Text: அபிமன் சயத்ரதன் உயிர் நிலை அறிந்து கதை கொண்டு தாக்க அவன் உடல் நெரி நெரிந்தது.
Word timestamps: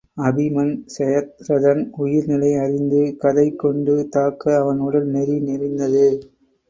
அபிமன் 0.21 0.71
சயத்ரதன் 0.93 1.83
உயிர் 1.97 2.29
நிலை 2.29 2.51
அறிந்து 2.55 3.01
கதை 3.17 3.47
கொண்டு 3.55 3.95
தாக்க 4.09 4.57
அவன் 4.57 4.79
உடல் 4.79 5.09
நெரி 5.11 5.37
நெரிந்தது. 5.43 6.07